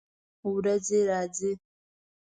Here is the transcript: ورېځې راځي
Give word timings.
ورېځې 0.53 0.99
راځي 1.09 1.51